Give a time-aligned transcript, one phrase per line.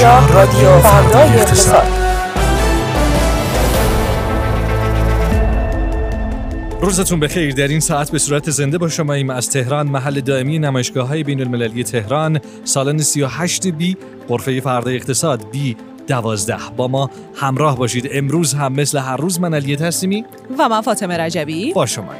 [0.00, 1.86] اینجا رادیو فردای اقتصاد.
[6.80, 7.54] روزتون بخیر.
[7.54, 11.22] در این ساعت به صورت زنده با شما ایم از تهران محل دائمی نمایشگاه های
[11.22, 13.96] بین المللی تهران سالن 38 بی
[14.28, 15.76] قرفه فردای اقتصاد بی
[16.06, 16.58] دوازده.
[16.76, 18.08] با ما همراه باشید.
[18.12, 20.24] امروز هم مثل هر روز من علیه تسلیمی
[20.58, 21.72] و من فاطمه رجبی.
[21.72, 22.12] با شما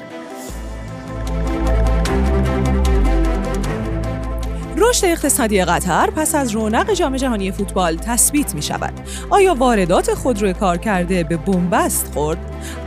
[4.80, 8.92] رشد اقتصادی قطر پس از رونق جام جهانی فوتبال تثبیت می شود.
[9.30, 12.38] آیا واردات خودرو کار کرده به بنبست خورد؟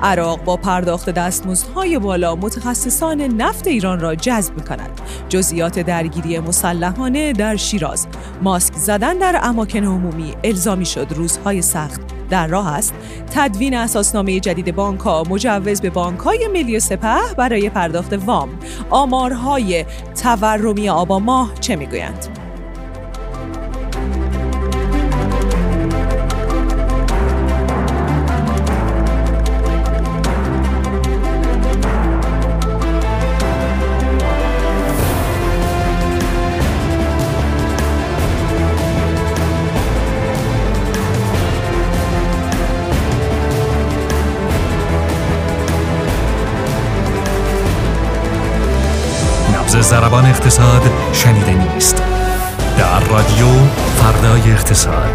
[0.04, 5.02] عراق با پرداخت دستمزدهای بالا متخصصان نفت ایران را جذب می کند.
[5.30, 8.08] جزئیات درگیری مسلحانه در شیراز.
[8.42, 12.94] ماسک زدن در اماکن عمومی الزامی شد روزهای سخت در راه است.
[13.32, 18.50] تدوین اساسنامه جدید بانک ها مجوز به بانک های ملی سپه برای پرداخت وام.
[18.90, 19.86] آمارهای
[20.24, 22.43] تورمی آبا ماه چه می‌گویند؟
[49.94, 50.82] زربان اقتصاد
[51.14, 52.04] شنیده نیست.
[52.78, 53.48] در رادیو
[53.96, 55.10] فردای اقتصاد.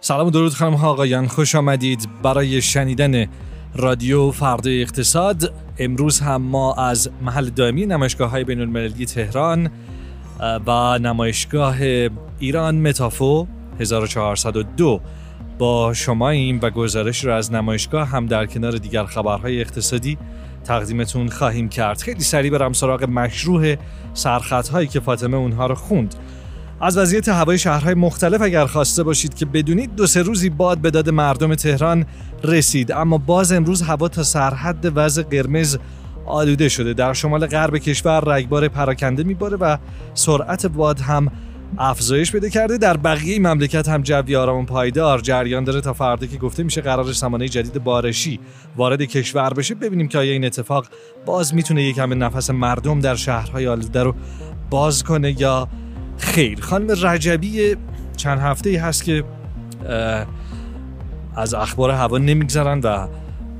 [0.00, 2.08] سلام و درود خانم ها آقایان خوش آمدید.
[2.22, 3.26] برای شنیدن
[3.74, 9.70] رادیو فردای اقتصاد امروز هم ما از محل دائمی نمایشگاه های بین المللی تهران
[10.66, 11.76] و نمایشگاه
[12.38, 13.46] ایران متافو
[13.80, 15.00] 1402
[15.58, 20.18] با شما این و گزارش را از نمایشگاه هم در کنار دیگر خبرهای اقتصادی
[20.64, 22.00] تقدیمتون خواهیم کرد.
[22.02, 23.74] خیلی سریع برم سراغ مشروع
[24.14, 26.14] سرخط هایی که فاطمه اونها رو خوند.
[26.80, 30.90] از وضعیت هوای شهرهای مختلف اگر خواسته باشید که بدونید دو سه روزی باد به
[30.90, 32.06] داد مردم تهران
[32.44, 32.92] رسید.
[32.92, 35.78] اما باز امروز هوا تا سرحد وضع قرمز
[36.26, 36.94] آلوده شده.
[36.94, 39.76] در شمال غرب کشور رگبار پراکنده میباره و
[40.14, 41.32] سرعت باد هم
[41.78, 42.78] افزایش بده کرده.
[42.78, 45.20] در بقیه مملکت هم جوی آرام و پایدار.
[45.20, 48.40] جریان داره تا فردا که گفته میشه قرار سامانه جدید بارشی
[48.76, 49.74] وارد کشور بشه.
[49.74, 50.86] ببینیم که آیا این اتفاق
[51.26, 54.14] باز می‌تونه یکم نفس مردم در شهرهای آلوده رو
[54.70, 55.68] باز کنه یا
[56.16, 56.60] خیر.
[56.60, 57.76] خانم رجبی
[58.16, 59.24] چند هفته ای هست که
[61.36, 63.06] از اخبار هوا نمیگذرن و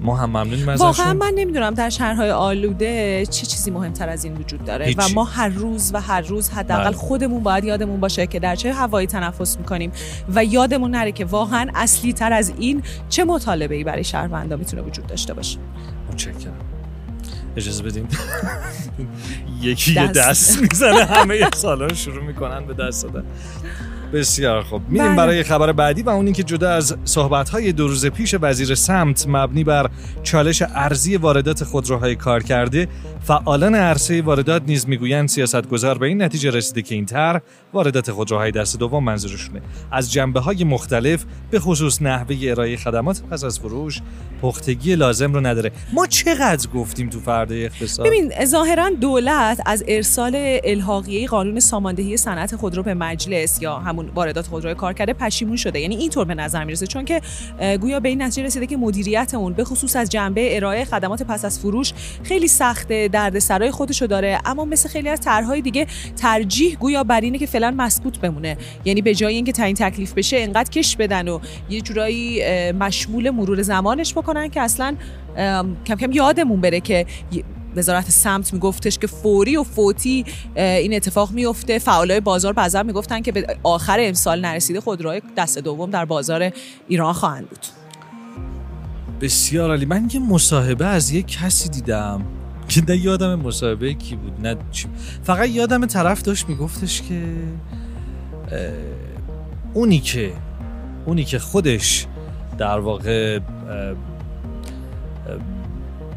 [0.02, 0.86] ما هم ممنونیم ازشون.
[0.86, 5.24] واقعا من نمی‌دونم در شهرهای آلوده چه چیزی مهمتر از این وجود داره و ما
[5.24, 6.96] هر روز و هر روز حداقل بله.
[6.96, 9.92] خودمون باید یادمون باشه که در چه هوایی تنفس می‌کنیم
[10.34, 14.82] و یادمون نره که واقعا اصلی تر از این چه مطالبه ای برای شهروندا می‌تونه
[14.82, 15.58] وجود داشته باشه.
[16.12, 16.54] متشکرم.
[17.56, 18.08] اجازه بدیم
[19.62, 21.04] یکی دست, دست می‌زنه.
[21.04, 23.24] همه سالن شروع می‌کنن به دست دادن.
[24.12, 24.82] بسیار خوب.
[24.88, 25.16] میریم بله.
[25.16, 29.64] برای خبر بعدی و اون که جدا از صحبت‌های دو روز پیش وزیر سمت مبنی
[29.64, 29.90] بر
[30.22, 32.88] چالش ارزی واردات خودروهای کار کرده
[33.22, 37.40] فعالان عرصه واردات نیز می‌گویند سیاستگزار به این نتیجه رسیده که این طرح
[37.72, 39.60] واردات خودروهای دست دوم منظورشونه.
[39.92, 44.00] از جنبه های مختلف به خصوص نحوه ارائه خدمات پس از فروش
[44.42, 45.72] پختگی لازم رو نداره.
[45.92, 50.32] ما چقدر گفتیم تو فرده اقتصاد؟ ببین ظاهرا دولت از ارسال
[50.64, 55.80] الحاقیه قانون ساماندهی صنعت خودرو به مجلس یا همون واردات خودروی کار کرده پشیمون شده.
[55.80, 56.86] یعنی اینطور به نظر می‌رسه.
[56.86, 57.20] چون که
[57.80, 61.44] گویا به این نتیجه رسیده که مدیریت اون به خصوص از جنبه ارائه خدمات پس
[61.44, 64.38] از فروش خیلی سخته دردسرای خودشو داره.
[64.44, 68.56] اما مثل خیلی از طرحهای دیگه ترجیح گویا بر اینه که فعلا مسکوت بمونه.
[68.84, 71.38] یعنی به جای اینکه تعیین تکلیف بشه انقدر کش بدن و
[71.70, 74.96] یه جورایی مشمول مرور زمانش بکنن که اصلا
[75.86, 77.06] کم کم یادمون بره که
[77.76, 80.24] وزارت سمت میگفتش که فوری و فوتی
[80.56, 81.78] این اتفاق میفته.
[81.78, 86.52] فعالای بازار بعضا می‌گفتن که به آخر امسال نرسیده خودروهای دست دوم در بازار
[86.88, 87.66] ایران خواهند بود.
[89.20, 89.86] بسیار عالی.
[89.86, 92.24] من یه مصاحبه از یه کسی دیدم
[92.68, 94.56] که نه یادم مصاحبه کی بود نه
[95.22, 97.22] فقط یادم طرف داشت میگفتش که
[99.74, 100.32] اونی که
[101.06, 102.06] اونی که خودش
[102.58, 103.38] در واقع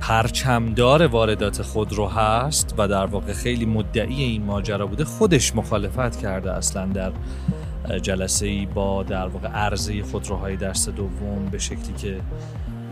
[0.07, 5.05] پرچمدار واردات خودرو هست و در واقع خیلی مدعی این ماجرا بوده.
[5.05, 7.11] خودش مخالفت کرده اصلا در
[7.99, 12.19] جلسه ای با در واقع عرضه خودروهای دست دوم به شکلی که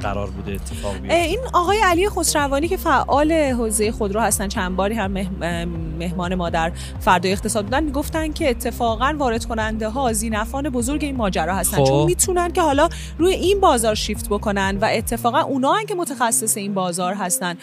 [0.01, 4.95] قرار بوده اتفاق بیفته؟ این آقای علی خسروانی که فعال حوزه خودرو هستن چند باری
[4.95, 5.65] هم مه-
[6.00, 11.15] مهمان ما در فردای اقتصاد بودن می‌گفتن که اتفاقا وارد کننده ها زینفان بزرگ این
[11.15, 11.77] ماجرا هستن.
[11.77, 11.83] خب.
[11.83, 16.57] چون می‌تونن که حالا روی این بازار شیفت بکنن و اتفاقا اونا هن که متخصص
[16.57, 17.56] این بازار هستن.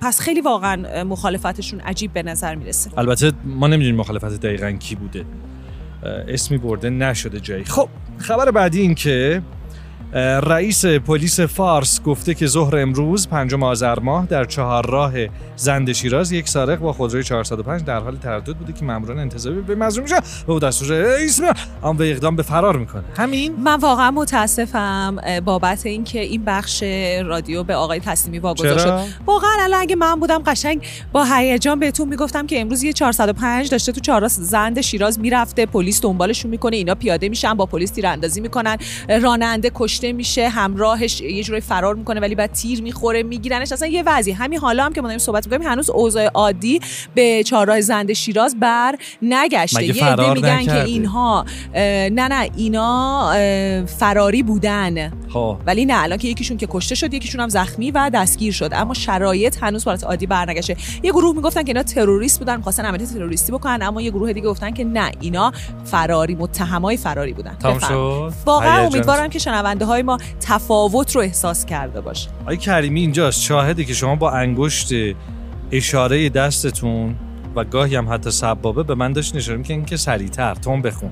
[0.00, 2.90] پس خیلی واقعا مخالفتشون عجیب به نظر می‌رسه.
[2.98, 5.24] البته ما نمی‌دونیم مخالفت دقیقا کی بوده.
[6.28, 7.64] اسمی برده نشده جایی.
[7.64, 7.88] خب
[8.18, 9.42] خبر بعدی این که
[10.12, 15.12] رئیس پلیس فارس گفته که ظهر امروز پنجم آذر ماه در چهار راه
[15.56, 19.74] زند شیراز یک سارق با خودروی 405 در حال تردد بوده که ماموران انتظامی به
[19.74, 20.16] مزنون میشه
[20.46, 21.40] و او دستور رئیس
[21.82, 23.02] آن به اقدام به فرار می‌کنه.
[23.16, 26.82] همین؟ من واقعا متاسفم بابت اینکه این بخش
[27.24, 29.00] رادیو به آقای تسلیمی واگذار شد.
[29.26, 33.92] واقعا الان اگه من بودم قشنگ با هیجان بهتون می‌گفتم که امروز یه 405 داشته
[33.92, 38.76] تو چهار زند شیراز می‌رفته پلیس دنبالشون می‌کنه اینا پیاده میشن با پلیس تیراندازی می‌کنن
[39.22, 43.72] راننده کشته میشه همراهش یه جوری فرار می‌کنه ولی بعد تیر می‌خوره میگیرنش.
[43.72, 44.32] اصلا یه وضعی.
[44.32, 46.80] همین حالا هم که ما داریم صحبت می‌کنیم هنوز اوضاع عادی
[47.14, 49.96] به چهارراه زند شیراز بر نگشته.
[49.96, 51.44] یه عده میگن که؟ اینها
[51.74, 53.32] نه نه اینا
[53.86, 55.12] فراری بودن.
[55.28, 55.56] خب.
[55.66, 58.70] ولی نه الان که یکیشون که کشته شد یکیشون هم زخمی و دستگیر شد.
[58.72, 60.76] اما شرایط هنوز حالت عادی برنگشته.
[61.02, 64.46] یه گروه می‌گفتن که اینا تروریست بودن می‌خواستن عملیات تروریستی بکنن اما یه گروه دیگه
[64.46, 65.52] گفتن که نه اینا
[65.84, 67.56] فراری متهمای فراری بودن.
[68.46, 72.30] واقعا امیدوارم که شنونده های ما تفاوت رو احساس کرده باشه.
[72.42, 73.42] آقای کریمی اینجاست.
[73.42, 74.92] شاهده که شما با انگشت
[75.72, 77.16] اشاره دستتون
[77.56, 81.10] و گاهی هم حتی سبابه به من داشت نشون که اینکه سریعتر تون بخون.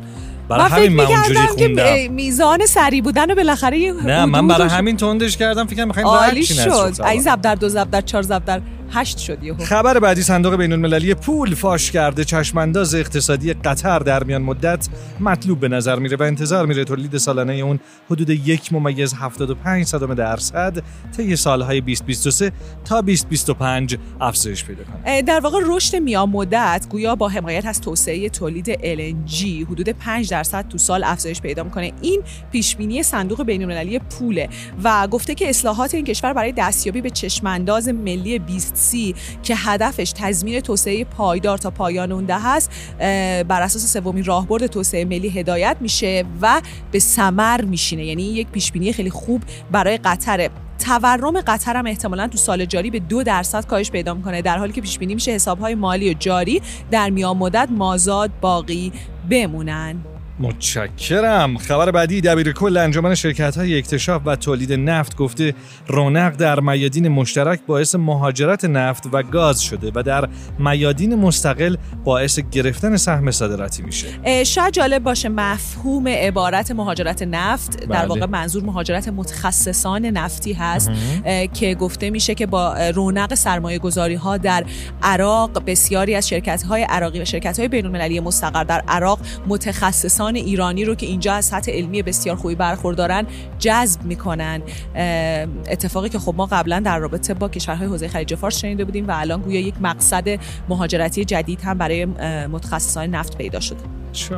[0.48, 1.82] برای من فکر همین من اونجوری که خوندم.
[1.86, 6.08] اه، میزان سری بودن رو بالاخره یه نه من برای همین تندش کردم فکرم می‌خوایم
[6.08, 6.94] عالی شد.
[7.10, 8.60] این زب در دو زب در چهار زب در
[8.92, 9.64] هشت شد یهو.
[9.64, 12.24] خبر بعدی صندوق بین المللی پول فاش کرده.
[12.24, 14.88] چشمانداز اقتصادی قطر در میان مدت
[15.20, 17.78] مطلوب به نظر میره و انتظار میره تولید سالانه اون
[18.10, 20.82] حدود یک ممیز 75 صدم درصد
[21.16, 22.52] طی سالهای 2023
[22.84, 25.22] تا 2025 افزایش پیدا کنه.
[25.22, 30.68] در واقع رشد میان مدت گویا با حمایت از توسعه تولید LNG حدود 5 درصد
[30.68, 31.92] تو سال افزایش پیدا می‌کنه.
[32.02, 32.22] این
[32.52, 34.48] پیش بینی صندوق بین‌المللی پوله
[34.84, 40.60] و گفته که اصلاحات این کشور برای دستیابی به چشمانداز ملی 2030 که هدفش تضمین
[40.60, 42.70] توسعه پایدار تا پایان اون دهه است
[43.00, 48.04] اه، بر اساس سومین راهبرد توسعه ملی هدایت میشه و به ثمر میشینه.
[48.04, 49.42] یعنی یک پیش بینی خیلی خوب
[49.72, 50.50] برای قطر.
[50.84, 54.72] تورم قطر هم احتمالا تو سال جاری به دو درصد کاهش پیدا می‌کنه در حالی
[54.72, 58.92] که پیش بینی میشه حسابهای مالی و جاری در میان مدت مازاد باقی
[59.30, 60.13] بمونن.
[60.40, 61.58] متشکرم.
[61.58, 65.54] خبر بعدی دبیر کل انجمن شرکت های اکتشاف و تولید نفت گفته
[65.86, 70.28] رونق در میادین مشترک باعث مهاجرت نفت و گاز شده و در
[70.58, 74.44] میادین مستقل باعث گرفتن سهم صادراتی میشه.
[74.44, 78.08] شاید جالب باشه مفهوم عبارت مهاجرت نفت در بله.
[78.08, 80.90] واقع منظور مهاجرت متخصصان نفتی هست
[81.54, 84.64] که گفته میشه که با رونق سرمایه گذاری ها در
[85.02, 90.23] عراق بسیاری از شرکت های عراقی و شرکت های بین المللی مستقر در عراق متخصصان
[90.24, 93.26] ایرانی رو که اینجا از سطح علمی بسیار خوبی برخوردارن
[93.58, 94.62] جذب می‌کنن.
[95.70, 99.12] اتفاقی که خب ما قبلا در رابطه با کشورهای حوزه خلیج فارس شنیده بودیم و
[99.14, 100.38] الان گویا یک مقصد
[100.68, 102.04] مهاجرتی جدید هم برای
[102.46, 103.80] متخصصان نفت پیدا شده.
[104.12, 104.36] چه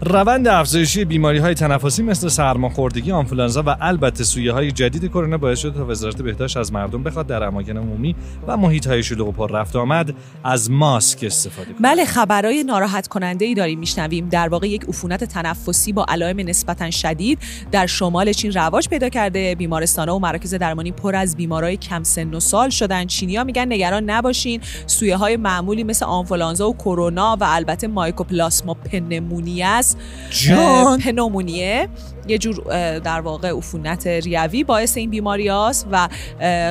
[0.00, 5.58] روند افزایشی بیماری های تنفسی مثل سرماخوردگی، آنفولانزا و البته سویه های جدید کرونا باعث
[5.58, 8.16] شده تا وزارت بهداشت از مردم بخواد در اماکن عمومی
[8.46, 10.14] و محیط های شلوغ و پر رفت آمد
[10.44, 11.82] از ماسک استفاده کنند.
[11.82, 14.28] بله خبرهای ناراحت کننده ای داریم میشنویم.
[14.28, 17.38] در واقع یک عفونت تنفسی با علائم نسبتا شدید
[17.72, 19.54] در شمال چین رواج پیدا کرده.
[19.54, 23.06] بیمارستانها و مراکز درمانی پر از بیمارای کم سن و سال شدن.
[23.06, 29.85] چینیا میگن نگران نباشین سویه های معمولی مثل آنفولانزا و کرونا و البته مایکوپلاسما پنمونیه
[29.86, 29.98] است
[30.30, 31.88] جان پنومونیه
[32.28, 32.56] یه جور
[32.98, 36.08] در واقع عفونت ریوی باعث این بیماری است و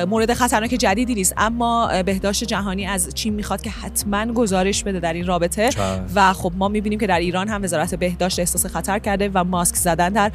[0.06, 5.12] مورد خطرناک جدیدی نیست اما بهداشت جهانی از چین می‌خواد که حتما گزارش بده در
[5.12, 6.06] این رابطه چشم.
[6.14, 9.74] و خب ما می‌بینیم که در ایران هم وزارت بهداشت احساس خطر کرده و ماسک
[9.74, 10.32] زدن در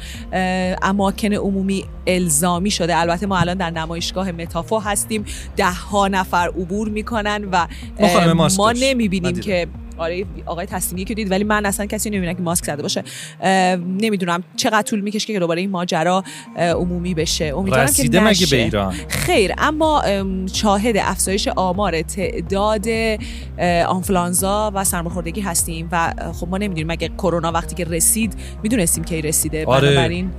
[0.82, 5.24] اماکن عمومی الزامی شده البته ما الان در نمایشگاه متافو هستیم
[5.56, 7.66] ده ها نفر عبور می‌کنن و
[8.34, 8.72] ما ما.
[8.72, 9.40] نمی‌بینیم.
[9.40, 9.66] که
[9.98, 13.02] آره آقای تسلیمی که دید ولی من اصلا کسی نمی‌بینم که ماسک زده باشه.
[13.78, 16.24] نمی‌دونم چقدر طول می‌کشه که دوباره این ماجرا
[16.56, 17.44] عمومی بشه.
[17.56, 18.46] امیدوارم که مگه.
[18.50, 22.86] به ایران؟ خیر اما ام، شاهد افزایش آمار تعداد
[23.88, 29.22] آنفلانزا و سرماخوردگی هستیم و خب ما نمی‌دونیم مگه کرونا وقتی که رسید می‌دونستیم کی
[29.22, 29.90] رسیده؟ آره.
[29.90, 30.30] بنابراین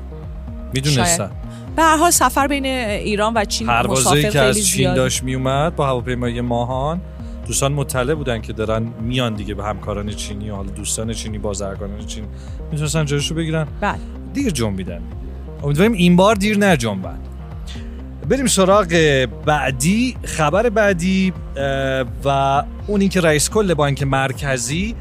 [0.73, 1.31] می‌دونستم.
[1.75, 5.75] به هر حال سفر بین ایران و چین مسافر که از خیلی چین داشت میومد
[5.75, 7.01] با هواپیمای ماهان
[7.47, 12.05] دوستان مطلع بودن که دارن میان دیگه به همکاران چینی و حالا دوستان چینی بازرگانان
[12.05, 12.27] چینی
[12.71, 13.67] می‌تونستن جایش رو بگیرن.
[13.81, 13.97] بله.
[14.33, 15.01] دیر جنبیدن
[15.63, 17.19] امیدواریم این بار دیر نجنبن.
[18.29, 18.87] بریم سراغ
[19.45, 21.33] بعدی خبر بعدی
[22.25, 24.95] و اون اینکه رئیس کل بانک مرکزی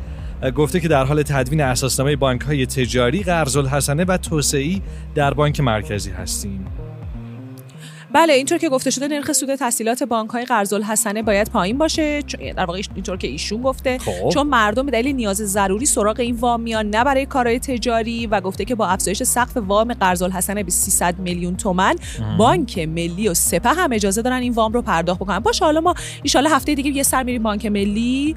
[0.57, 4.83] گفته که در حال تدوین اساسنامه بانک های تجاری قرض الحسنه و توسعی
[5.15, 6.65] در بانک مرکزی هستیم.
[8.15, 12.23] بله اینطور که گفته شده نرخ سود تحصیلات بانک های قرض الحسنه باید پایین باشه
[12.57, 13.99] در واقع اینطور که ایشون گفته.
[13.99, 14.33] خوب.
[14.33, 18.41] چون مردم به دلیل نیاز ضروری سراغ این وام میان نه برای کارهای تجاری و
[18.41, 21.95] گفته که با افزایش سقف وام قرض الحسنه به 300 میلیون تومن
[22.39, 25.39] بانک ملی و سپه هم اجازه دارن این وام رو پرداخت بکنن.
[25.39, 25.95] باشه حالا ما
[26.35, 28.37] ان هفته دیگه یه سر میریم بانک ملی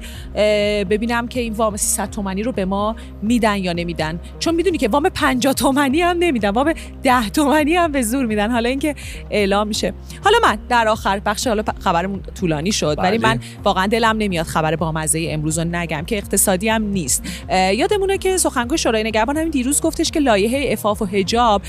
[0.90, 4.20] ببینم که این وام 300 تومانی رو به ما میدن یا نمیدن.
[4.38, 8.50] چون می‌دونی که وام 50 تومانی هم نمیدن وام 10 تومانی هم به زور میدن.
[8.50, 8.94] حالا اینکه
[9.30, 9.94] اعلام میشه.
[10.24, 13.46] حالا من در آخر بخش حالا خبرمون طولانی شد ولی من بله.
[13.64, 17.22] واقعا دلم نمیاد خبر با مزه امروز رو نگم که اقتصادی هم نیست.
[17.50, 21.62] یادمونه که سخنگوی شورای نگهبان همین دیروز گفتش که لایحه افاف و حجاب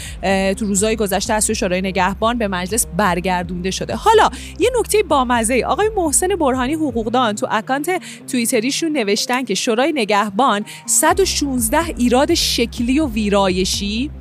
[0.53, 3.95] تو روزهای گذشته از سوی شورای نگهبان به مجلس برگردونده شده.
[3.95, 8.01] حالا یه نکته بامزه آقای محسن برهانی حقوقدان تو اکانت
[8.31, 14.11] توییتریشون نوشتن که شورای نگهبان 116 ایراد شکلی و ویرایشی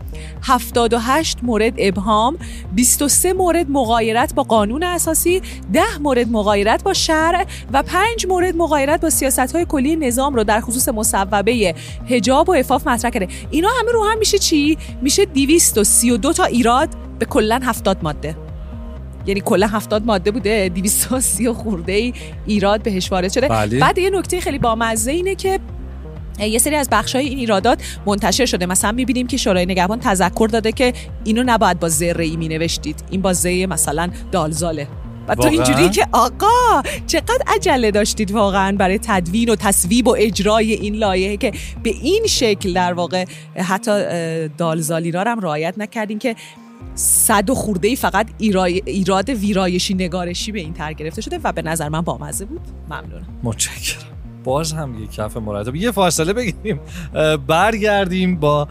[0.42, 2.37] 78 مورد ابهام
[2.73, 5.42] 23 مورد مغایرت با قانون اساسی
[5.73, 10.44] 10 مورد مغایرت با شرع و 5 مورد مغایرت با سیاست های کلی نظام رو
[10.44, 11.75] در خصوص مصوبه
[12.08, 13.28] حجاب و عفاف مطرح کرده.
[13.50, 18.37] اینا همه رو هم میشه چی؟ میشه 232 تا ایراد به کلا 70 ماده.
[19.26, 22.12] یعنی کلا 70 ماده بوده 230 خورده ای
[22.46, 23.49] ایراد بهش وارد شده.
[23.49, 23.80] بله.
[23.80, 25.61] بعد یه نکته خیلی بامزه اینه که
[26.40, 28.66] یه سری از بخش های این ایرادات منتشر شده.
[28.66, 30.92] مثلا می‌بینیم که شورای نگهبان تذکر داده که
[31.24, 34.88] اینو نباید با ذره ای می نوشتید این با زه مثلا دالزاله.
[35.28, 40.72] و تو اینجوری که آقا چقدر عجله داشتید واقعا برای تدوین و تصویب و اجرای
[40.72, 41.52] این لایحه که
[41.82, 43.24] به این شکل در واقع
[43.56, 43.92] حتی
[44.48, 46.36] دالزالی را هم رعایت نکردین که
[46.94, 48.26] صد و خورده ای فقط
[48.86, 52.60] ایراد ویرایشی نگارشی به این تر گرفته شده و به نظر من بامزه بود.
[52.90, 53.26] ممنونم.
[53.42, 54.15] متشکرم.
[54.46, 55.74] باز هم یک کف مرتب.
[55.74, 56.80] یه فاصله بگیریم.
[57.46, 58.68] برگردیم با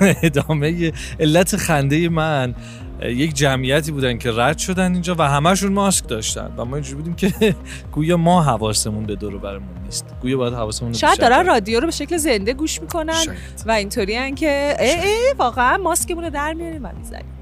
[0.22, 2.54] ادامه علت خنده من.
[3.02, 6.52] یک جمعیتی بودن که رد شدن اینجا و همشون ماسک داشتن.
[6.56, 7.56] و ما اینجوری بودیم که
[7.94, 10.04] گویا ما حواسمون به دور برمون نیست.
[10.22, 13.24] گویا باید حواسمون شاید دارن رادیو رو به شکل زنده گوش می‌کنن
[13.66, 17.32] و اینطوری که ای ای واقعا ماسکمون رو در میاریم و می‌زنیم.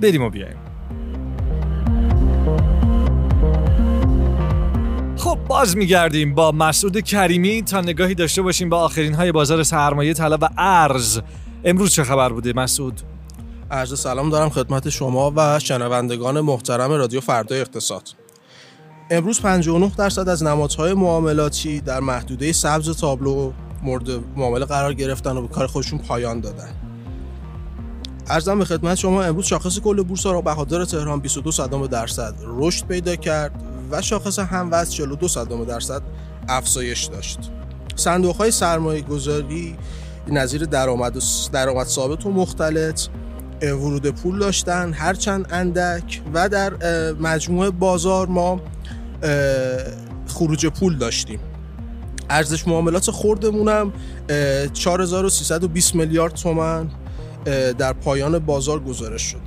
[0.00, 0.56] بریم و بیایم
[5.32, 7.62] خب باز میگردیم با مسعود کریمی.
[7.62, 11.20] تا نگاهی داشته باشیم با آخرین های بازار سرمایه طلا و ارز.
[11.64, 13.00] امروز چه خبر بوده مسعود؟
[13.70, 18.08] عرض سلام دارم خدمت شما و شنوندگان محترم رادیو فردای اقتصاد.
[19.10, 25.42] امروز 59 درصد از نمادهای معاملاتی در محدوده سبز تابلو مورد معامله قرار گرفتن و
[25.42, 26.74] به کار خودشون پایان دادن.
[28.26, 32.86] ارزم به خدمت شما امروز شاخص کل بورس را بهادر تهران 22 صدام درصد رشد
[32.86, 33.71] پیدا کرد.
[33.92, 36.02] و شاخص هموز 42 صدام درصد
[36.48, 37.38] افزایش داشت.
[37.96, 39.76] صندوق های سرمایه گذاری
[40.28, 41.22] نظیر درآمد
[41.52, 43.06] درآمد ثابت و مختلط
[43.62, 46.72] ورود پول داشتن هرچند اندک و در
[47.12, 48.60] مجموعه بازار ما
[50.26, 51.40] خروج پول داشتیم.
[52.30, 53.92] ارزش معاملات خوردمونم
[54.72, 56.90] 4320 میلیارد تومن
[57.78, 59.40] در پایان بازار گزارش شده.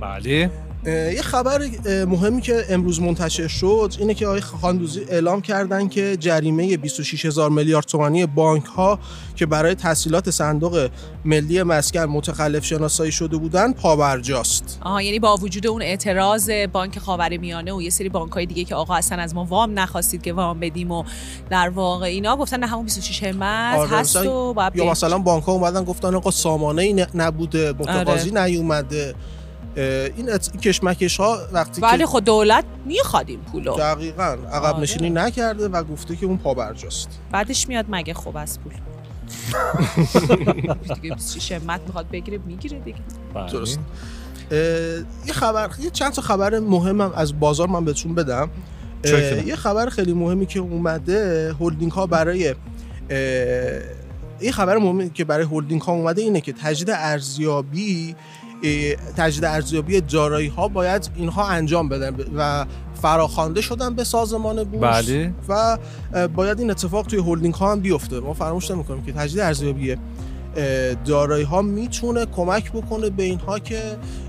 [0.00, 0.50] بله.
[0.86, 1.60] یه خبر
[2.08, 7.50] مهمی که امروز منتشر شد اینه که آقای خاندوزی اعلام کردن که جریمه 26 هزار
[7.50, 8.98] میلیارد تومانی بانک ها
[9.36, 10.88] که برای تسهیلات صندوق
[11.24, 14.78] ملی مسکن متخلف شناسایی شده بودن پابرجاست.
[14.82, 18.74] آها یعنی با وجود اون اعتراض بانک خاورمیانه و یه سری بانک های دیگه که
[18.74, 21.04] آقا اصلا از ما وام نخواستید که وام بدیم و
[21.50, 25.52] در واقع اینا گفتن نه همون 26 همت آره هست و یا مثلا بانک ها
[25.52, 28.44] اومدن گفتن آقا سامانه ای نبوده متقاضی آره.
[28.44, 29.14] نیومده.
[29.76, 33.76] این کشمکش ها وقتی ولی خود دولت می‌خواد این پولو.
[33.76, 34.22] دقیقا.
[34.22, 34.80] عقب آره.
[34.80, 38.72] نشینی نکرده و گفته که اون پابرجاست بعدش میاد مگه خوب از پول؟
[41.00, 42.98] دیگه 26 همت می‌خواد بگیره می‌گیره دیگه.
[43.34, 43.52] بله.
[43.52, 43.78] درست.
[45.26, 48.50] یه خبر یه چند تا خبر مهمم از بازار من بهتون بدم.
[49.46, 52.54] یه خبر خیلی مهمی که اومده هولدینگ ها برای
[54.40, 58.16] یه خبر مهمی که برای هولدینگ ها اومده اینه که تجدید ارزیابی
[59.16, 62.66] تجدید ارزیابی دارایی ها باید اینها انجام بدن و
[63.02, 65.32] فراخوانده شدن به سازمان بورس بله.
[65.48, 65.78] و
[66.28, 69.96] باید این اتفاق توی هولدینگ ها هم بیفته ما فراموش نمی‌کنیم که تجدید ارزیابی
[71.04, 73.82] دارایی ها می‌تونه کمک بکنه به اینها که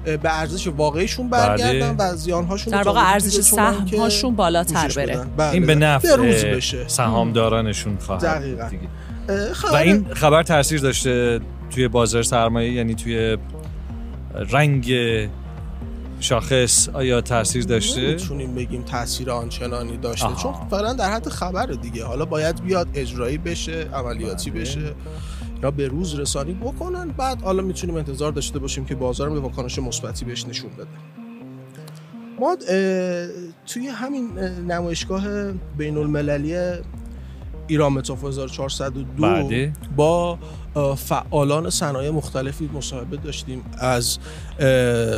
[0.04, 1.48] به ارزش واقعیشون بله.
[1.48, 2.12] برگردن بله.
[2.12, 5.52] و زیان هاشون در واقع ارزش سهم هاشون بالاتر بره بله.
[5.52, 8.70] این به نفع سهامدارانشون خواهد دقیقاً
[9.74, 13.38] و این خبر تاثیر داشته توی بازار سرمایه یعنی توی
[14.52, 14.94] رنگ
[16.20, 20.36] شاخص آیا تاثیر داشته؟ نمی‌تونیم بگیم تاثیر آنچنانی داشته آها.
[20.44, 22.06] چون فعلا در حد خبر دیگه.
[22.06, 24.62] حالا باید بیاد اجرایی بشه عملیاتی بله.
[24.62, 24.94] بشه
[25.64, 27.08] یا به روز رسانی بکنن.
[27.08, 30.88] بعد حالا می‌تونیم انتظار داشته باشیم که بازارم یه واکنش مثبتی بهش نشون بده.
[32.40, 32.58] ما
[33.68, 36.56] توی همین اه، نمایشگاه بین المللی
[37.68, 40.40] ایران متاف 1402 بعده با
[40.98, 44.18] فعالان صنایع مختلفی مصاحبه داشتیم از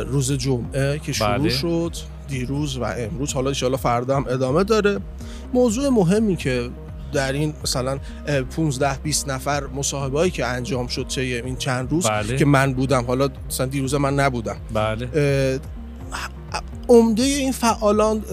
[0.06, 1.48] روز جمعه که شروع بله.
[1.48, 1.92] شد
[2.28, 3.32] دیروز و امروز.
[3.32, 4.98] حالا انشاءالله فردا هم ادامه داره.
[5.54, 6.70] موضوع مهمی که
[7.12, 11.90] در این مثلا اه، 15 20 نفر مصاحبه هایی که انجام شد طی این چند
[11.90, 12.36] روز بله.
[12.36, 13.04] که من بودم.
[13.04, 14.56] حالا مثلا دیروز من نبودم.
[14.74, 15.60] بله.
[16.88, 18.24] عمده این فعالان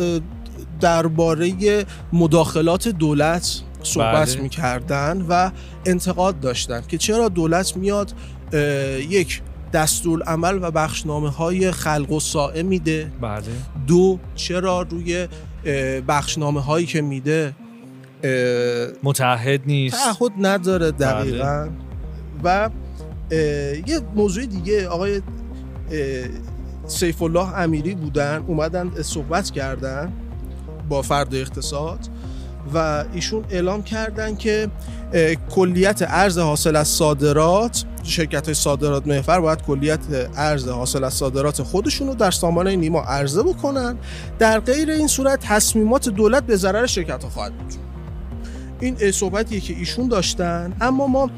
[0.80, 4.42] درباره مداخلات دولت صحبت بله.
[4.42, 5.52] می‌کردن و
[5.86, 8.14] انتقاد داشتن که چرا دولت میاد
[9.10, 9.42] یک
[9.74, 13.12] دستورالعمل و بخشنامه های خلق و سائه میده.
[13.22, 13.42] بله.
[13.88, 15.28] دو چرا روی
[16.08, 17.56] بخشنامه هایی که میده
[19.04, 19.98] متعهد نیست.
[20.04, 21.70] تعهد نداره دقیقا.
[22.44, 22.70] و
[23.32, 23.40] اه،
[23.90, 25.22] یه موضوع دیگه آقای
[26.88, 30.14] سیف الله امیری بودن اومدن صحبت کردن
[30.90, 32.00] با فرد اقتصاد.
[32.74, 34.70] و ایشون اعلام کردن که
[35.50, 40.00] کلیت ارز حاصل از صادرات شرکت های صادرات محور باید کلیت
[40.36, 43.98] ارز حاصل از صادرات خودشون رو در سامانه نیما عرضه بکنن.
[44.40, 47.74] در غیر این صورت تصمیمات دولت به ضرر شرکت ها خواهد بود.
[48.80, 50.74] این صحبتیه که ایشون داشتن.
[50.82, 51.32] اما ما اه،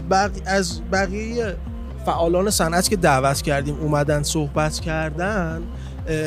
[0.00, 0.30] بق...
[0.46, 1.56] از بقیه
[2.06, 5.62] فعالان صنعت که دعوت کردیم اومدن صحبت کردن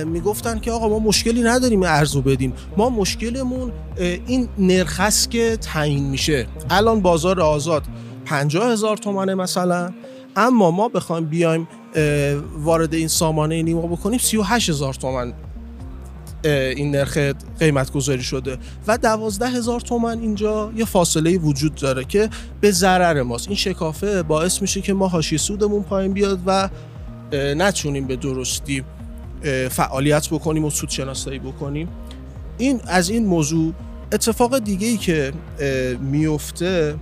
[0.06, 2.54] می‌گفتن که آقا ما مشکلی نداریم ارزو بدیم.
[2.78, 6.48] ما مشکلمون این نرخ است که تعیین میشه.
[6.70, 7.84] الان بازار آزاد.
[8.26, 9.94] 50 هزار تومنه مثلا.
[10.36, 11.68] اما ما بخوایم بیایم
[12.58, 15.34] وارد این سامانه نیما بکنیم 38 هزار تومن
[16.44, 17.18] این نرخ
[17.60, 18.58] قیمت گذاری شده.
[18.88, 22.30] و دوازده هزار تومن اینجا یه فاصله وجود داره که
[22.62, 23.48] به ضرر ماست.
[23.48, 26.70] این شکافه باعث میشه که ما حاشیه سودمون پایین بیاد و
[27.34, 28.84] نتونیم به درستی
[29.70, 31.88] فعالیت بکنیم و سود شناسایی بکنیم.
[32.58, 33.74] این از این موضوع
[34.12, 35.34] اتفاق دیگه ای که
[36.02, 36.96] میفته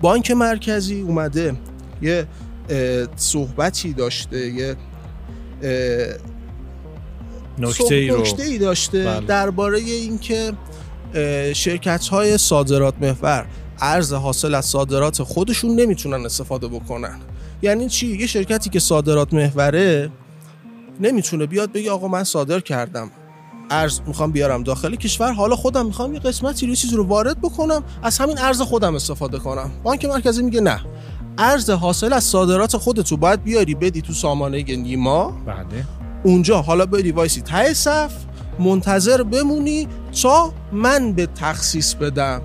[0.00, 1.54] بانک مرکزی اومده
[2.02, 2.26] یه
[3.16, 4.76] صحبتی داشته یه
[7.58, 8.20] نکته ای رو.
[8.20, 9.26] نکته ای داشته بله.
[9.26, 10.52] درباره اینکه
[11.54, 13.46] شرکت های صادرات محور
[13.80, 17.18] ارز حاصل از صادرات خودشون نمی‌تونن استفاده بکنن.
[17.62, 20.10] یعنی چی؟ یه شرکتی که صادرات محوره
[21.00, 23.10] نمی‌تونه بیاد بگه آقا من صادر کردم.
[23.70, 25.32] ارز می‌خوام بیارم داخل کشور.
[25.32, 29.38] حالا خودم می‌خوام یه قسمتی رو چیزی رو وارد بکنم از همین ارز خودم استفاده
[29.38, 29.70] کنم.
[29.82, 30.80] بانک مرکزی میگه نه.
[31.38, 35.30] ارز حاصل از صادرات خودتو باید بیاری بدی تو سامانه نیما.
[35.46, 35.84] بله.
[36.24, 36.62] اونجا.
[36.62, 37.40] حالا بری وایسی.
[37.40, 38.12] ته صف.
[38.58, 39.88] منتظر بمونی
[40.22, 42.42] تا من به تخصیص بدم.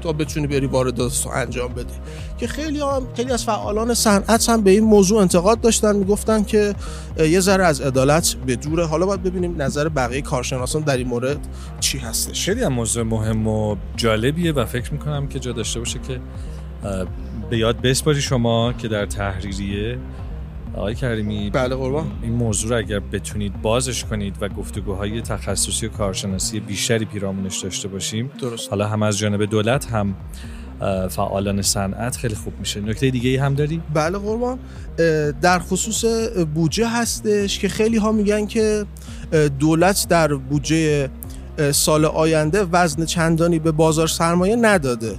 [0.00, 1.94] تا بتونی بری واردات انجام بدی.
[2.40, 6.74] که خیلی هم خیلی از فعالان صنعت هم به این موضوع انتقاد داشتن می‌گفتن که
[7.18, 11.38] یه ذره از عدالت به دوره حالا باید ببینیم نظر بقیه کارشناسان در این مورد
[11.80, 12.44] چی هستش.
[12.44, 16.20] خیلی هم موضوع مهم و جالبیه و فکر می‌کنم که جا داشته باشه که
[17.50, 19.98] به یاد بسپاری شما که در تحریریه
[20.74, 22.06] آقای کریمی بله قربان.
[22.22, 27.88] این موضوع رو اگر بتونید بازش کنید و گفتگوهای تخصصی و کارشناسی بیشتری پیرامونش داشته
[27.88, 28.70] باشیم درست.
[28.70, 30.14] حالا هم از جانب دولت هم
[31.10, 32.80] فعالان صنعت خیلی خوب میشه.
[32.80, 34.58] نکته دیگه ای هم داری؟ بله قربان.
[35.42, 36.04] در خصوص
[36.54, 38.86] بودجه هستش که خیلی ها میگن که
[39.58, 41.10] دولت در بودجه
[41.72, 45.18] سال آینده وزن چندانی به بازار سرمایه نداده.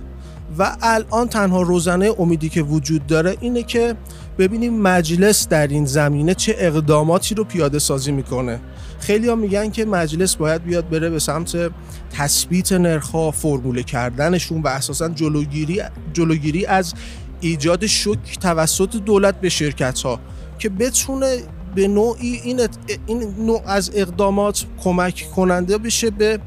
[0.57, 3.95] و الان تنها روزنه امیدی که وجود داره اینه که
[4.41, 8.59] ببینیم مجلس در این زمینه چه اقداماتی رو پیاده سازی می‌کنه.
[8.99, 11.71] خیلی ها میگن که مجلس باید بیاد بره به سمت
[12.13, 15.81] تثبیت نرخها فرموله کردنشون و اساسا جلوگیری
[16.13, 16.93] جلوگیری از
[17.41, 20.19] ایجاد شک توسط دولت به شرکت ها
[20.59, 21.37] که بتونه
[21.75, 22.61] به نوعی این,
[23.05, 26.39] این نوع از اقدامات کمک کننده بشه به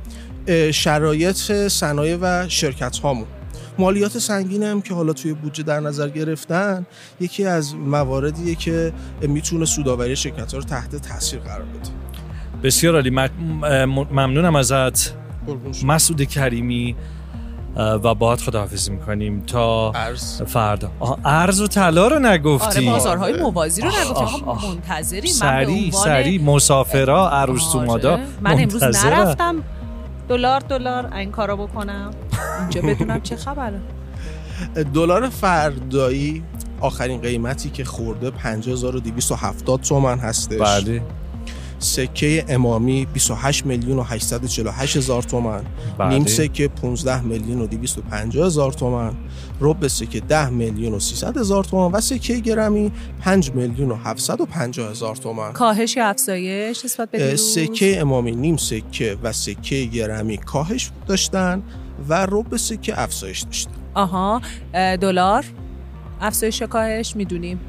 [0.72, 3.26] شرایط صنایع و شرکت هامون
[3.78, 6.86] مالیات سنگین هم که حالا توی بودجه در نظر گرفتن
[7.20, 11.90] یکی از مواردیه که می‌تونه سوداوری شرکت ها رو تحت تاثیر قرار بده.
[12.62, 13.10] بسیار عالی.
[13.10, 15.14] ممنونم ازت.
[15.84, 16.96] مسعود کریمی
[17.76, 20.90] و باهات خداحافظی می‌کنیم تا ارز فردا.
[21.24, 24.64] ارز و طلا رو آره نگفتی بازارهای موازی رو نگفتیم آخ، آقا آخ.
[24.64, 25.32] منتظریم.
[25.42, 26.42] عنوان سریع.
[26.42, 27.72] مسافرا عروس آره.
[27.72, 28.82] تومادا من امروز.
[28.82, 29.56] نرفتم.
[30.28, 31.14] دلار دلار.
[31.14, 32.10] این کارو بکنم.
[32.60, 33.80] اینجا بدونم چه خبره.
[34.94, 36.42] دلار فردایی
[36.80, 40.60] آخرین قیمتی که خورده 5270 تومن هستش.
[40.60, 41.02] بله.
[41.84, 45.64] سکه امامی 28 میلیون و 848 هزار تومن
[45.98, 46.08] بله.
[46.08, 49.12] نیم سکه 15 میلیون و 250 هزار تومن
[49.60, 54.90] ربع سکه 10 میلیون و 300 هزار تومن و سکه گرمی 5 میلیون و 750
[54.90, 60.90] هزار تومن کاهش یا افزایش؟ نسبت به سکه امامی نیم سکه و سکه گرمی کاهش
[61.06, 61.62] داشتن
[62.08, 63.70] و ربع سکه افزایش داشتن.
[63.94, 64.42] آها
[64.72, 65.44] دلار؟
[66.24, 67.60] افزایش کاهش می‌دونیم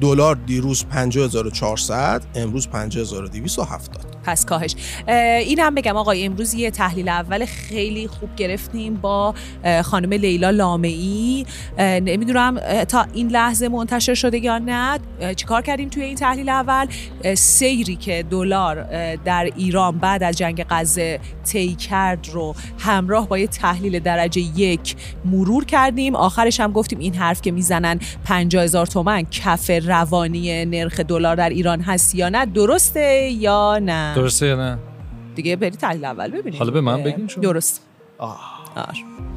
[0.00, 4.74] دلار دیروز 50400 امروز 5270 پس کاهش.
[5.08, 9.34] اه، این هم بگم آقای امروز یه تحلیل اول خیلی خوب گرفتیم با
[9.82, 11.46] خانم لیلا لامعی.
[11.78, 14.98] نمی‌دونم تا این لحظه منتشر شده یا نه
[15.36, 16.86] چیکار کردیم توی این تحلیل اول؟
[17.34, 23.46] سیری که دلار در ایران بعد از جنگ غزه طی کرد رو همراه با یه
[23.46, 26.16] تحلیل درجه یک مرور کردیم.
[26.16, 31.48] آخرش هم گفتیم این حرف که می‌زنن 50 هزار تومن کف روانی نرخ دلار در
[31.48, 34.78] ایران هست یا نه درسته یا نه؟ درسته یا نه
[35.34, 37.42] دیگه بری تحلیل اول ببینیم حالا به من بگین شما.
[37.42, 37.80] درست
[38.18, 38.62] آه.
[38.76, 38.88] آره.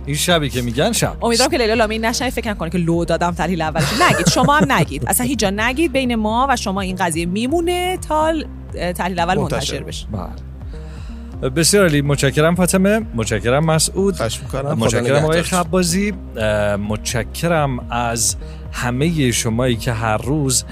[0.06, 3.32] این شبی که میگن شب امیدوارم که لیلا لامی نشنوی فکر کنه که لو دادم
[3.32, 6.96] تحلیل اولش نگید شما هم نگید اصلا هیچ جا نگید بین ما و شما این
[6.96, 8.34] قضیه میمونه تا
[8.96, 15.42] تحلیل اول منتشر منتشر بشه بله بسیار عالی متشکرم فاطمه متشکرم مسعود متشکرم آقای.
[15.42, 16.14] خبازی
[16.90, 18.36] متشکرم از
[18.72, 20.64] همه شمایی که هر روز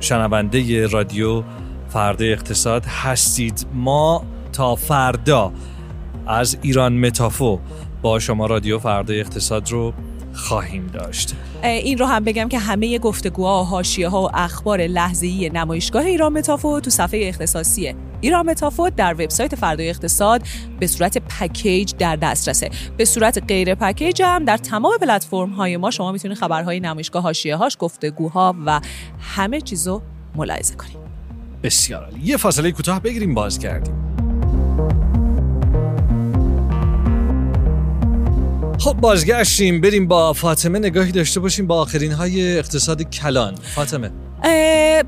[0.00, 1.42] شنونده رادیو
[1.88, 3.66] فردا اقتصاد هستید.
[3.74, 5.52] ما تا فردا
[6.26, 7.58] از ایران متافو
[8.02, 9.92] با شما رادیو فردا اقتصاد رو
[10.34, 11.34] خواهیم داشت.
[11.62, 16.32] این رو هم بگم که همه گفتگوها و حاشیه ها و اخبار لحظه‌ای نمایشگاه ایران
[16.32, 20.42] متافو تو صفحه اختصاصی ایران متافو در وبسایت فردای اقتصاد
[20.80, 22.70] به صورت پکیج در دسترسه.
[22.96, 27.56] به صورت غیر پکیج هم در تمام پلتفرم های ما شما می‌تونید خبرهای نمایشگاه حاشیه
[27.56, 28.80] هاش گفتگوها و
[29.20, 30.02] همه چیزو
[30.36, 31.07] ملاحظه کنید.
[31.62, 32.20] بسیار عالی.
[32.24, 33.94] یه فاصله کوتاه بگیریم باز کردیم.
[38.78, 39.80] خب بازگشتیم.
[39.80, 43.54] بریم با فاطمه نگاهی داشته باشیم با آخرین های اقتصاد کلان.
[43.74, 44.10] فاطمه.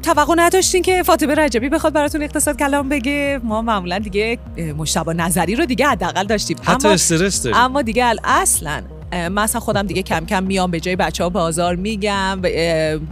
[0.02, 4.38] توقع نداشتین که فاطمه رجبی بخواد براتون اقتصاد کلام بگه؟ ما معمولا دیگه
[4.78, 6.56] مشتبه نظری رو دیگه حداقل داشتیم.
[6.62, 7.58] حتی اما استرس داریم.
[7.58, 8.82] اما دیگه اصلا
[9.12, 12.40] من اصلا خودم دیگه کم کم میام به جای بچه ها بازار میگم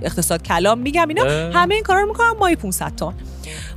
[0.03, 1.25] اقتصاد کلام میگم اینا.
[1.59, 3.13] همه این کارا رو می‌کنم مایی 500 تن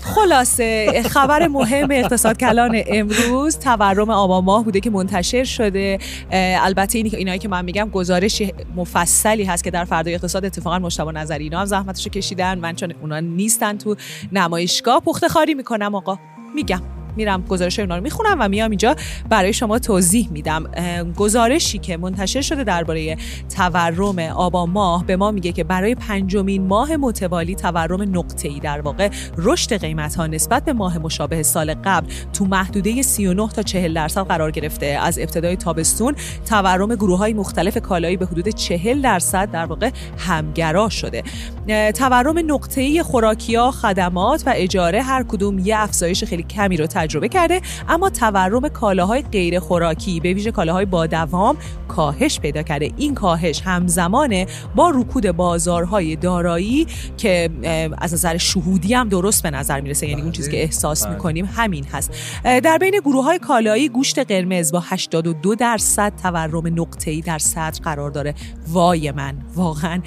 [0.04, 6.00] خلاصه خبر مهم اقتصاد کلان امروز تورم آبان ماه بوده که منتشر شده.
[6.32, 8.42] البته اینی که اینایی که من میگم گزارش
[8.76, 12.94] مفصلی هست که در فردای اقتصاد اتفاقا مشتبه نظری اینا هم زحمتشو کشیدن من چون
[13.02, 13.96] اونا نیستن تو
[14.32, 16.18] نمایشگاه پخته خاری می‌کنم آقا.
[16.56, 16.82] میگم.
[17.16, 18.96] میرم گزارش اونا رو می‌خونم و میام اینجا
[19.30, 20.64] برای شما توضیح میدم.
[21.18, 23.18] گزارشی که منتشر شده درباره
[23.56, 29.10] تورم آبان ماه به ما میگه که برای پنجمین ماه متوالی تورم نقطه‌ای در واقع
[29.38, 34.28] رشد قیمت ها نسبت به ماه مشابه سال قبل تو محدوده 39 تا 40 درصد
[34.28, 34.86] قرار گرفته.
[34.86, 36.16] از ابتدای تابستون
[36.50, 41.24] تورم گروه های مختلف کالایی به حدود 40 درصد در واقع همگرا شده.
[41.92, 47.62] تورم نقطه‌ای خوراکی‌ها، خدمات و اجاره هر کدوم یه افزایش خیلی کمی رو تجربه کرده
[47.90, 52.92] اما تورم کالاهای غیر خوراکی به ویژه کالاهای با دوام کاهش پیدا کرده.
[52.98, 56.88] این کاهش همزمانه با رکود بازارهای دارایی
[57.18, 57.50] که
[57.98, 61.14] از نظر شهودی هم درست به نظر می‌رسه یعنی اون چیزی که احساس بله.
[61.14, 62.12] می‌کنیم همین هست.
[62.44, 68.12] در بین گروه های کالایی گوشت قرمز با 82 درصد تورم نقطه‌ای در صدر قرار
[68.12, 68.34] داره.
[68.68, 70.02] وای من واقعا.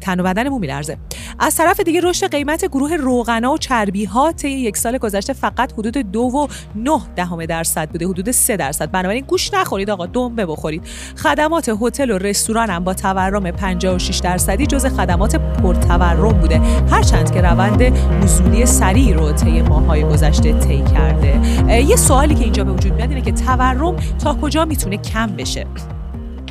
[0.00, 0.98] تن و بدنمون میلرزه.
[1.38, 5.72] از طرف دیگه رشد قیمت گروه روغنا و چربی ها طی یک سال گذشته فقط
[5.72, 8.90] حدود دو و نه دهم درصد بوده حدود سه درصد.
[8.90, 10.82] بنابراین گوش نخورید آقا دنبه بخورید.
[11.16, 16.60] خدمات هتل و رستوران هم با تورم 56 درصدی جز خدمات پرتورم بوده.
[16.90, 17.82] هرچند که روند
[18.22, 21.40] نزولی سریع رو طی ماهای گذشته طی کرده.
[21.82, 25.66] یه سوالی که اینجا به وجود میاد اینه که تورم تا کجا می‌تونه کم بشه؟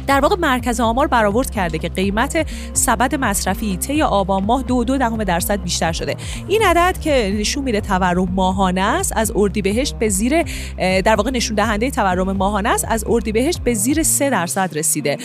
[0.07, 4.97] در واقع مرکز آمار برآورد کرده که قیمت سبد مصرفی طی آبان ماه دو دو
[4.97, 6.15] دهم درصد بیشتر شده.
[6.47, 10.43] این عدد که نشون میده تورم ماهانه است از اردیبهشت به زیر
[10.77, 15.17] در واقع نشون دهنده تورم ماهانه است از اردیبهشت به زیر 3 درصد رسیده.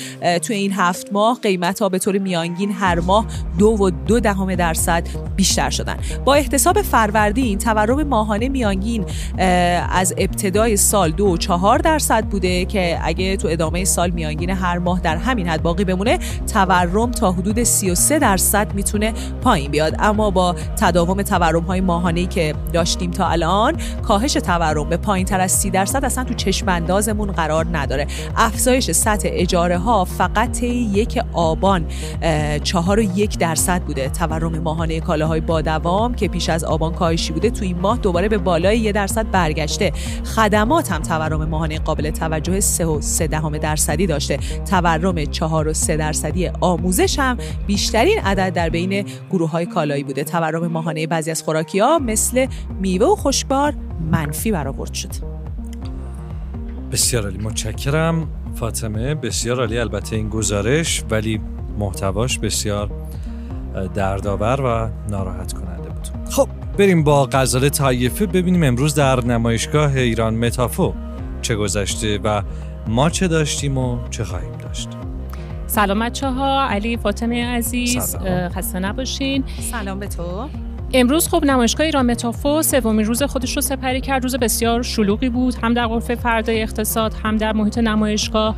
[0.43, 3.27] توی این هفت ماه قیمت ها به طور میانگین هر ماه
[3.59, 5.97] دو و دو دهم درصد بیشتر شدن.
[6.25, 9.05] با احتساب فروردین تورم ماهانه میانگین
[9.93, 14.79] از ابتدای سال دو و چهار درصد بوده که اگه تو ادامه سال میانگین هر
[14.79, 16.19] ماه در همین حد باقی بمونه
[16.53, 19.97] تورم تا حدود 33 درصد می‌تونه پایین بیاد.
[19.99, 25.41] اما با تداوم تورم های ماهانه که داشتیم تا الان کاهش تورم به پایین تر
[25.41, 28.07] از 30 درصد اصلا تو چشم اندازمون قرار نداره.
[28.37, 31.87] افزایش سطح اجاره ها فقط یک آبان
[32.63, 34.09] چهار و یک درصد بوده.
[34.09, 38.29] تورم ماهانه کالاهای با دوام که پیش از آبان کاهشی بوده تو این ماه دوباره
[38.29, 39.93] به بالای یه درصد برگشته.
[40.37, 44.39] خدمات هم تورم ماهانه قابل توجه 3 و 3 دهم درصدی داشته.
[44.59, 50.25] تورم 4 و 3 درصدی آموزش هم بیشترین عدد در بین گروه های کالایی بوده.
[50.25, 52.47] تورم ماهانه بعضی از خوراکی ها مثل
[52.81, 53.75] میوه و خوشبار
[54.11, 55.13] منفی برآورد شد.
[56.93, 57.39] بسیار عالی.
[57.39, 58.29] متشکرم.
[58.55, 59.79] فاطمه بسیار عالی.
[59.79, 61.41] البته این گزارش ولی
[61.79, 62.91] محتواش بسیار
[63.95, 66.09] دردآور و ناراحت کننده بود.
[66.31, 68.27] خب بریم با غزاله طایفه.
[68.27, 70.95] ببینیم امروز در نمایشگاه ایران متافو
[71.43, 72.43] چه گذشته و
[72.89, 74.89] ما چه داشتیم و چه خواهیم داشت؟
[75.67, 79.45] سلام بچه ها علی فاطمه عزیز خسته نباشین.
[79.71, 80.49] سلام به تو.
[80.95, 84.23] امروز خب نمایشگاه ایران متافو سومین روز خودش رو سپری کرد.
[84.23, 88.57] روز بسیار شلوغی بود هم در غرفه فردای اقتصاد هم در محیط نمایشگاه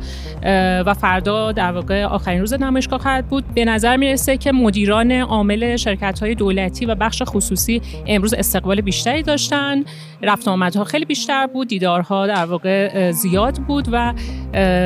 [0.85, 3.43] و فردا در واقع آخرین روز نمایشگاه خواهد بود.
[3.55, 9.23] به نظر می‌رسه که مدیران عامل شرکت های دولتی و بخش خصوصی امروز استقبال بیشتری
[9.23, 9.83] داشتن.
[10.21, 14.13] رفت آمدها خیلی بیشتر بود دیدارها در واقع زیاد بود و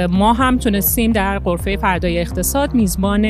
[0.07, 3.25] ما هم تونستیم در غرفه فردای اقتصاد میزبان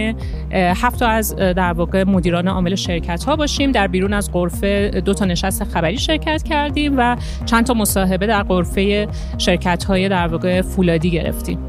[0.52, 3.72] هفت از در واقع مدیران عامل شرکت ها باشیم.
[3.72, 7.16] در بیرون از غرفه دو تا نشست خبری شرکت کردیم و
[7.46, 11.60] چند تا مصاحبه در غرفه شرکت های در واقع فولادی گرفتیم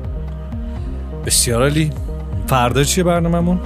[1.27, 1.91] بسیار عالی
[2.47, 3.61] فردا چیه برنامهمون؟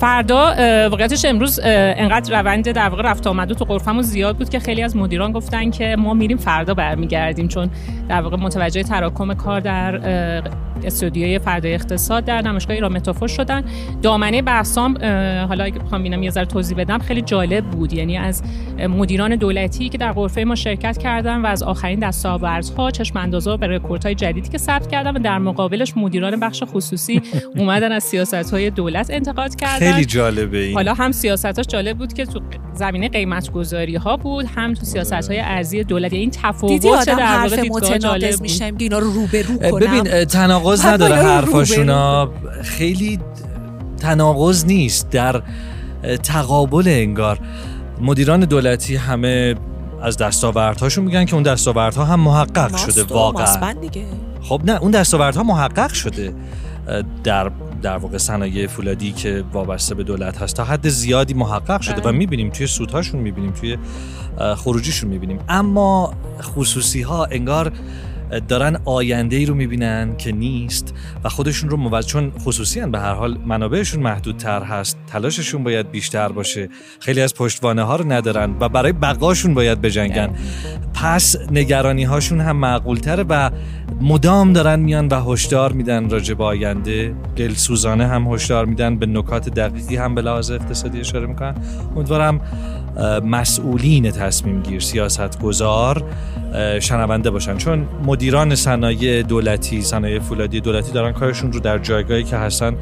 [0.00, 0.54] فردا
[0.88, 4.96] واقعیتش امروز انقدر روند در واقع رفت آمده تو غرفمون زیاد بود که خیلی از
[4.96, 7.70] مدیران گفتن که ما میریم فردا برمیگردیم چون
[8.08, 10.00] در واقع متوجه تراکم کار در
[10.84, 13.64] استودیوی فردای اقتصاد در نمایشگاه ایران متافو شدن.
[14.02, 14.98] دامنه بحثام
[15.48, 17.92] حالا اگه بخوام ببینم یه ذره توضیح بدم خیلی جالب بود.
[17.92, 18.42] یعنی از
[18.88, 23.66] مدیران دولتی که در غرفه ما شرکت کردن و از آخرین دستاوردها چشم اندازا به
[23.66, 27.22] رکوردهای جدیدی که ثبت کردن و در مقابلش مدیران بخش خصوصی
[27.58, 29.92] اومدن از سیاست‌های دولت انتقاد کردن.
[29.92, 30.74] خیلی جالبه این.
[30.74, 32.40] حالا هم سیاستاش جالب بود که تو
[32.74, 36.12] زمینه قیمت گذاری ها بود هم تو سیاست های ارزی دولت.
[36.12, 39.80] این تفاوت در واقع دیدگاه جالب میشم اینا رو رو به رو کنم.
[39.80, 42.30] ببین تناقض نداره حرفاشونا.
[42.62, 43.18] خیلی
[44.00, 45.42] تناقض نیست در
[46.22, 47.38] تقابل انگار.
[48.00, 49.54] مدیران دولتی همه
[50.02, 53.74] از دستاوردهاشون میگن که اون دستاوردها هم محقق شده واقعا.
[54.42, 56.34] خب نه اون دستاوردها محقق شده
[57.24, 57.50] در
[57.82, 60.56] در واقع صنایع فولادی که وابسته به دولت هست.
[60.56, 62.12] تا حد زیادی محقق شده و بله.
[62.12, 63.76] می‌بینیم توی سودهاشون می‌بینیم توی
[64.56, 65.38] خروجیشون می‌بینیم.
[65.48, 67.72] اما خصوصی ها انگار
[68.48, 73.14] دارن آینده ای رو می‌بینن که نیست و خودشون رو موجه چون خصوصی به هر
[73.14, 76.68] حال منابعشون محدودتر هست تلاششون باید بیشتر باشه.
[77.00, 80.30] خیلی از پشتوانه ها رو ندارن و برای بقاشون باید بجنگن.
[81.02, 83.50] پس نگرانی هاشون هم معقول تره و
[84.00, 87.14] مدام دارن میان و هشدار میدن راجع به آینده.
[87.36, 91.54] دلسوزانه هم هشدار میدن به نکات دقیقی هم به لحاظ اقتصادی اشاره می‌کنن.
[91.96, 92.40] امیدوارم
[93.24, 96.04] مسئولین تصمیم گیر سیاست گذار
[96.80, 97.56] شنونده باشن.
[97.56, 102.76] چون مدیران صنایع دولتی صنایع فولادی دولتی دارن کارشون رو در جایگاهی که هستن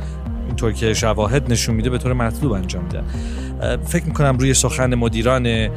[0.47, 3.05] اینطور که شواهد نشون میده به طور مطلوب انجام میدن.
[3.85, 5.69] فکر می‌کنم روی سخن مدیران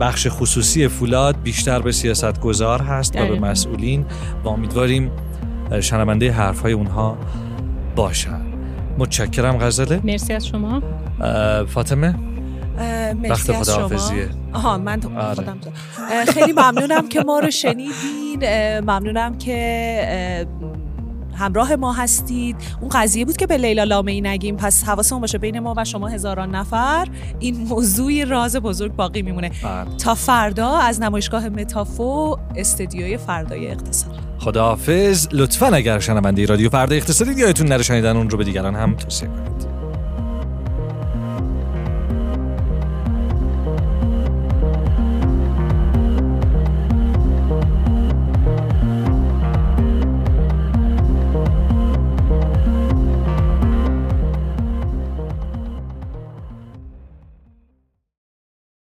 [0.00, 4.06] بخش خصوصی فولاد بیشتر به سیاست گذار هست و به مسئولین
[4.44, 5.10] و امیدواریم
[5.80, 7.18] شنونده حرف های اونها
[7.96, 8.40] باشن.
[8.98, 10.82] متشکرم غزله مرسی از شما.
[11.66, 12.14] فاطمه؟
[13.22, 13.90] مرسی از شما.
[14.52, 15.34] آها من آره.
[15.34, 15.58] خودم
[16.28, 18.38] خیلی ممنونم که ما رو شنیدین.
[18.80, 20.46] ممنونم که
[21.42, 22.56] همراه ما هستید.
[22.80, 24.56] اون قضیه بود که به لیلا لامه ای نگیم.
[24.56, 29.48] پس حواسمون باشه بین ما و شما هزاران نفر این موضوع راز بزرگ باقی میمونه.
[29.48, 29.96] بله.
[29.96, 34.18] تا فردا از نمایشگاه متافو استدیوی فردای اقتصاد.
[34.38, 35.28] خداحافظ.
[35.32, 39.28] لطفا اگر شنونده رادیو فردا اقتصادی یادتون نره شنیدن اون رو به دیگران هم توصیه
[39.28, 39.71] کنید.